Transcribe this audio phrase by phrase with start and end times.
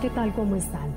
[0.00, 0.32] ¿Qué tal?
[0.32, 0.94] ¿Cómo están?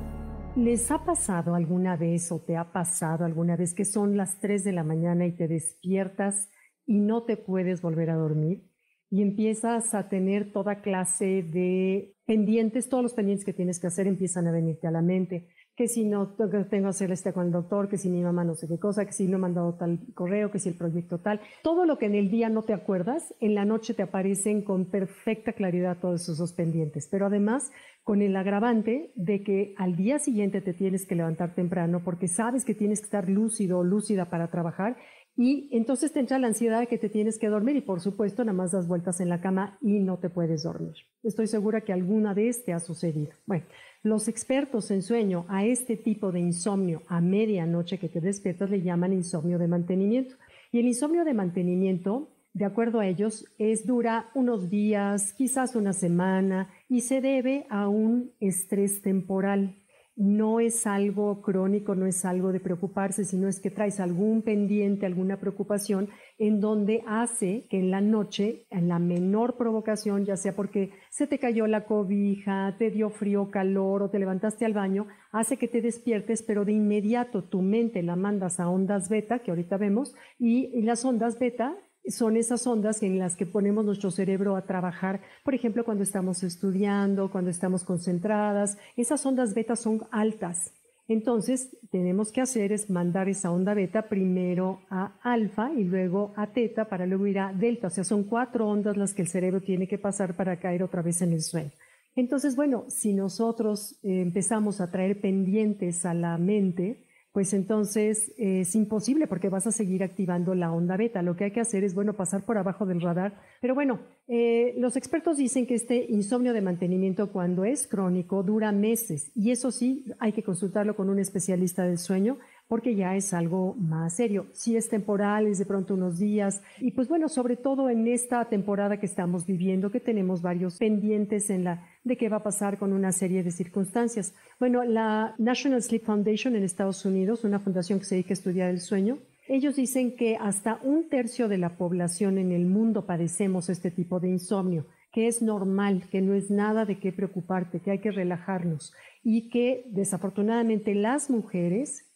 [0.56, 4.64] ¿Les ha pasado alguna vez o te ha pasado alguna vez que son las 3
[4.64, 6.52] de la mañana y te despiertas
[6.86, 8.70] y no te puedes volver a dormir?
[9.10, 14.06] Y empiezas a tener toda clase de pendientes, todos los pendientes que tienes que hacer
[14.06, 17.52] empiezan a venirte a la mente que si no tengo que hacer este con el
[17.52, 20.00] doctor, que si mi mamá no sé qué cosa, que si no he mandado tal
[20.14, 21.40] correo, que si el proyecto tal.
[21.64, 24.90] Todo lo que en el día no te acuerdas, en la noche te aparecen con
[24.90, 27.08] perfecta claridad todos esos pendientes.
[27.10, 27.72] Pero además,
[28.04, 32.66] con el agravante de que al día siguiente te tienes que levantar temprano porque sabes
[32.66, 34.98] que tienes que estar lúcido o lúcida para trabajar
[35.38, 38.44] y entonces te entra la ansiedad de que te tienes que dormir y por supuesto
[38.44, 40.94] nada más das vueltas en la cama y no te puedes dormir.
[41.24, 43.32] Estoy segura que alguna vez te ha sucedido.
[43.46, 43.66] Bueno,
[44.04, 48.82] los expertos en sueño a este tipo de insomnio a medianoche que te despiertas le
[48.82, 50.36] llaman insomnio de mantenimiento.
[50.72, 55.94] Y el insomnio de mantenimiento, de acuerdo a ellos, es dura unos días, quizás una
[55.94, 59.81] semana, y se debe a un estrés temporal
[60.16, 65.06] no es algo crónico, no es algo de preocuparse, sino es que traes algún pendiente,
[65.06, 70.56] alguna preocupación en donde hace que en la noche, en la menor provocación, ya sea
[70.56, 75.08] porque se te cayó la cobija, te dio frío, calor o te levantaste al baño,
[75.32, 79.52] hace que te despiertes, pero de inmediato tu mente la mandas a ondas beta, que
[79.52, 84.56] ahorita vemos, y, las ondas beta son esas ondas en las que ponemos nuestro cerebro
[84.56, 88.78] a trabajar, por ejemplo, cuando estamos estudiando, cuando estamos concentradas.
[88.98, 90.74] Esas ondas beta son altas.
[91.08, 96.48] Entonces, tenemos que hacer es mandar esa onda beta primero a alfa y luego a
[96.54, 97.88] teta para luego ir a delta.
[97.88, 101.02] O sea, son cuatro ondas las que el cerebro tiene que pasar para caer otra
[101.02, 101.72] vez en el sueño.
[102.16, 108.76] Entonces, bueno, si nosotros eh, empezamos a traer pendientes a la mente, pues entonces es
[108.76, 111.22] imposible porque vas a seguir activando la onda beta.
[111.22, 113.40] Lo que hay que hacer es, bueno, pasar por abajo del radar.
[113.62, 118.72] Pero bueno, eh, los expertos dicen que este insomnio de mantenimiento cuando es crónico dura
[118.72, 122.38] meses y eso sí, hay que consultarlo con un especialista del sueño
[122.72, 124.46] porque ya es algo más serio.
[124.54, 126.62] Si es temporal, es de pronto unos días.
[126.80, 131.50] Y pues bueno, sobre todo en esta temporada que estamos viviendo, que tenemos varios pendientes
[131.50, 134.34] en la de qué va a pasar con una serie de circunstancias.
[134.58, 138.70] Bueno, la National Sleep Foundation en Estados Unidos, una fundación que se dedica a estudiar
[138.70, 139.18] el sueño,
[139.50, 144.22] ellos dicen que hasta un tercio de la población en el mundo padecemos este tipo
[144.22, 148.12] de insomnio, que es normal, que no es nada de qué preocuparte, que hay que
[148.12, 148.94] relajarnos
[149.26, 152.08] y que desafortunadamente las mujeres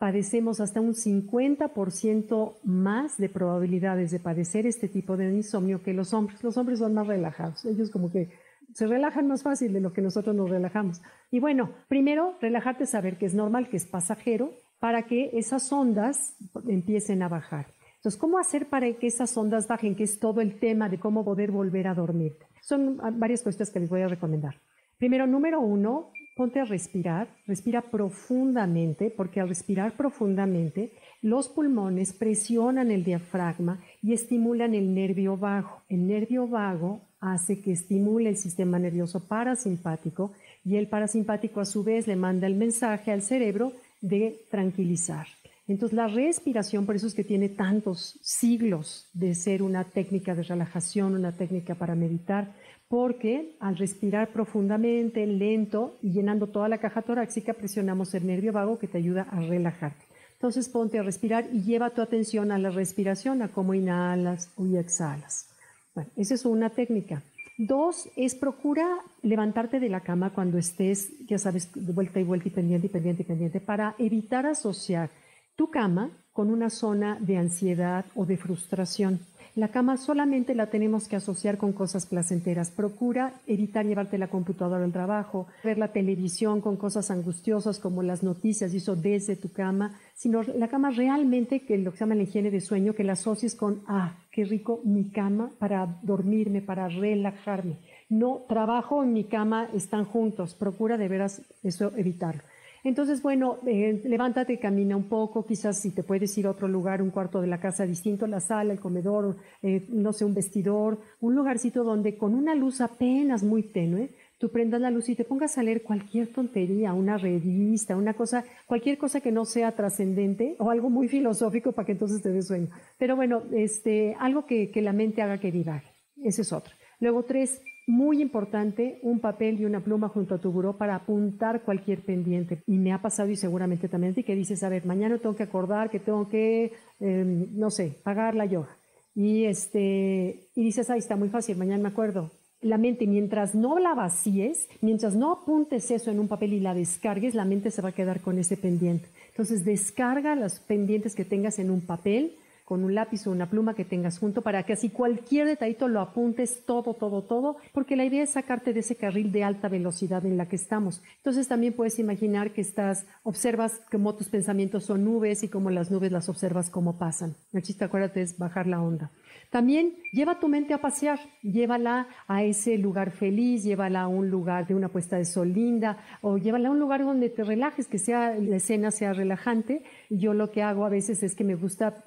[0.00, 6.14] padecemos hasta un 50% más de probabilidades de padecer este tipo de insomnio que los
[6.14, 6.42] hombres.
[6.42, 8.30] Los hombres son más relajados, ellos como que
[8.72, 11.02] se relajan más fácil de lo que nosotros nos relajamos.
[11.30, 16.34] Y bueno, primero, relajarte, saber que es normal, que es pasajero, para que esas ondas
[16.66, 17.66] empiecen a bajar.
[17.96, 19.96] Entonces, ¿cómo hacer para que esas ondas bajen?
[19.96, 22.38] Que es todo el tema de cómo poder volver a dormir.
[22.62, 24.54] Son varias cuestiones que les voy a recomendar.
[24.96, 30.92] Primero, número uno, ponte a respirar, respira profundamente, porque al respirar profundamente,
[31.22, 35.82] los pulmones presionan el diafragma y estimulan el nervio vago.
[35.88, 40.32] El nervio vago hace que estimule el sistema nervioso parasimpático
[40.64, 45.26] y el parasimpático a su vez le manda el mensaje al cerebro de tranquilizar.
[45.68, 50.42] Entonces la respiración, por eso es que tiene tantos siglos de ser una técnica de
[50.42, 52.54] relajación, una técnica para meditar,
[52.90, 58.80] porque al respirar profundamente, lento y llenando toda la caja torácica, presionamos el nervio vago
[58.80, 60.04] que te ayuda a relajarte.
[60.32, 64.76] Entonces ponte a respirar y lleva tu atención a la respiración, a cómo inhalas y
[64.76, 65.50] exhalas.
[65.94, 67.22] Bueno, esa es una técnica.
[67.58, 68.88] Dos es procura
[69.22, 72.90] levantarte de la cama cuando estés, ya sabes, de vuelta y vuelta y pendiente y
[72.90, 75.10] pendiente y pendiente, para evitar asociar
[75.54, 79.20] tu cama con una zona de ansiedad o de frustración.
[79.56, 82.70] La cama solamente la tenemos que asociar con cosas placenteras.
[82.70, 88.22] Procura evitar llevarte la computadora al trabajo, ver la televisión con cosas angustiosas como las
[88.22, 92.14] noticias y eso desde tu cama, sino la cama realmente, que lo que se llama
[92.14, 96.62] la higiene de sueño, que la asocies con, ah, qué rico mi cama para dormirme,
[96.62, 97.76] para relajarme.
[98.08, 100.54] No, trabajo en mi cama están juntos.
[100.54, 102.42] Procura de veras eso evitarlo.
[102.82, 107.02] Entonces, bueno, eh, levántate, camina un poco, quizás si te puedes ir a otro lugar,
[107.02, 111.00] un cuarto de la casa distinto, la sala, el comedor, eh, no sé, un vestidor,
[111.20, 115.24] un lugarcito donde con una luz apenas muy tenue, tú prendas la luz y te
[115.24, 120.56] pongas a leer cualquier tontería, una revista, una cosa, cualquier cosa que no sea trascendente
[120.58, 122.68] o algo muy filosófico para que entonces te dé sueño.
[122.98, 125.88] Pero bueno, este, algo que, que la mente haga que divague.
[126.22, 126.72] Ese es otro.
[127.00, 131.62] Luego, tres, muy importante, un papel y una pluma junto a tu buró para apuntar
[131.62, 132.62] cualquier pendiente.
[132.66, 135.42] Y me ha pasado y seguramente también a que dices, a ver, mañana tengo que
[135.42, 138.76] acordar que tengo que, em, no sé, pagar la yoga.
[139.14, 142.30] Y, este, y dices, ahí está muy fácil, mañana me acuerdo.
[142.62, 146.74] la mente, mientras no la vacíes, mientras no apuntes eso en un papel y la
[146.74, 149.08] descargues, la mente se va a quedar con ese pendiente.
[149.30, 152.36] Entonces, descarga los pendientes que tengas en un papel,
[152.70, 156.00] con un lápiz o una pluma que tengas junto para que así cualquier detallito lo
[156.00, 160.24] apuntes todo, todo, todo, porque la idea es sacarte de ese carril de alta velocidad
[160.24, 161.02] en la que estamos.
[161.16, 165.90] Entonces también puedes imaginar que estás, observas cómo tus pensamientos son nubes y cómo las
[165.90, 167.34] nubes las observas cómo pasan.
[167.52, 169.10] El chiste, acuérdate, es bajar la onda.
[169.50, 174.68] También lleva tu mente a pasear, llévala a ese lugar feliz, llévala a un lugar
[174.68, 177.98] de una puesta de sol linda o llévala a un lugar donde te relajes, que
[177.98, 179.82] sea la escena sea relajante.
[180.08, 182.04] Yo lo que hago a veces es que me gusta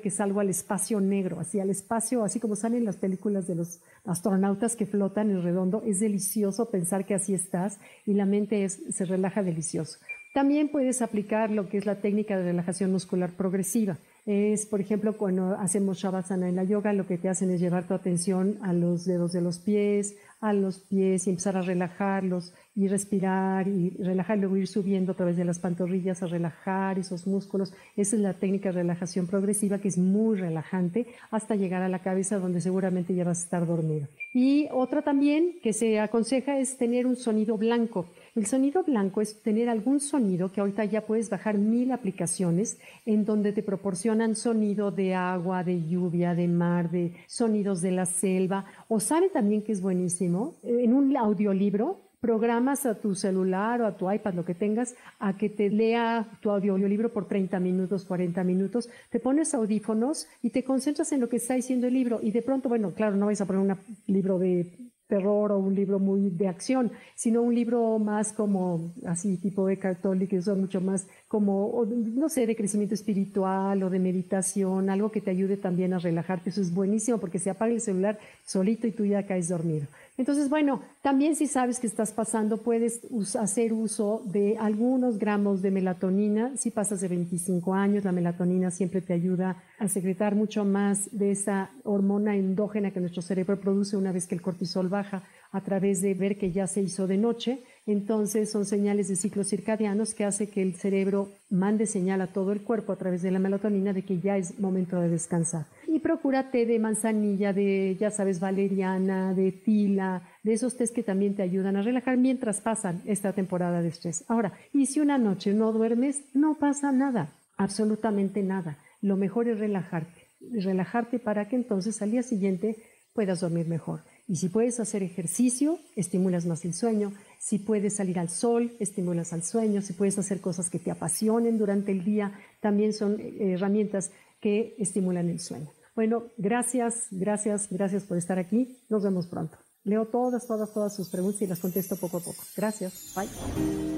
[0.00, 3.80] que salgo al espacio negro, así al espacio, así como salen las películas de los
[4.04, 5.82] astronautas que flotan en redondo.
[5.86, 9.98] Es delicioso pensar que así estás y la mente se relaja delicioso.
[10.34, 15.18] También puedes aplicar lo que es la técnica de relajación muscular progresiva es, por ejemplo,
[15.18, 18.72] cuando hacemos Shavasana en la yoga, lo que te hacen es llevar tu atención a
[18.72, 23.90] los dedos de los pies, a los pies y empezar a relajarlos y respirar y
[23.90, 27.72] relajar, luego ir subiendo a través de las pantorrillas a relajar esos músculos.
[27.96, 32.00] Esa es la técnica de relajación progresiva que es muy relajante hasta llegar a la
[32.00, 34.08] cabeza donde seguramente ya vas a estar dormido.
[34.32, 38.06] Y otra también que se aconseja es tener un sonido blanco.
[38.34, 43.24] El sonido blanco es tener algún sonido que ahorita ya puedes bajar mil aplicaciones en
[43.24, 48.64] donde te proporcionan sonido de agua, de lluvia, de mar, de sonidos de la selva.
[48.88, 53.96] O sabe también que es buenísimo, en un audiolibro programas a tu celular o a
[53.98, 58.42] tu iPad, lo que tengas, a que te lea tu audiolibro por 30 minutos, 40
[58.44, 62.30] minutos, te pones audífonos y te concentras en lo que está diciendo el libro y
[62.30, 63.76] de pronto, bueno, claro, no vais a poner un
[64.06, 64.72] libro de
[65.06, 69.76] terror o un libro muy de acción, sino un libro más como así tipo de
[69.76, 75.10] Tolle, que son mucho más como, no sé, de crecimiento espiritual o de meditación, algo
[75.10, 76.50] que te ayude también a relajarte.
[76.50, 79.86] Eso es buenísimo porque se apaga el celular solito y tú ya caes dormido.
[80.16, 83.00] Entonces, bueno, también si sabes que estás pasando, puedes
[83.34, 86.56] hacer uso de algunos gramos de melatonina.
[86.56, 91.32] Si pasas de 25 años, la melatonina siempre te ayuda a secretar mucho más de
[91.32, 96.00] esa hormona endógena que nuestro cerebro produce una vez que el cortisol baja a través
[96.00, 97.64] de ver que ya se hizo de noche.
[97.86, 102.52] Entonces son señales de ciclos circadianos que hace que el cerebro mande señal a todo
[102.52, 105.66] el cuerpo a través de la melatonina de que ya es momento de descansar.
[105.86, 111.02] Y procura té de manzanilla, de, ya sabes, valeriana, de tila, de esos tés que
[111.02, 114.24] también te ayudan a relajar mientras pasan esta temporada de estrés.
[114.28, 118.78] Ahora, y si una noche no duermes, no pasa nada, absolutamente nada.
[119.02, 122.76] Lo mejor es relajarte, relajarte para que entonces al día siguiente
[123.12, 124.00] puedas dormir mejor.
[124.26, 127.12] Y si puedes hacer ejercicio, estimulas más el sueño.
[127.44, 129.82] Si puedes salir al sol, estimulas al sueño.
[129.82, 134.74] Si puedes hacer cosas que te apasionen durante el día, también son eh, herramientas que
[134.78, 135.70] estimulan el sueño.
[135.94, 138.78] Bueno, gracias, gracias, gracias por estar aquí.
[138.88, 139.58] Nos vemos pronto.
[139.82, 142.42] Leo todas, todas, todas sus preguntas y las contesto poco a poco.
[142.56, 143.12] Gracias.
[143.14, 143.93] Bye.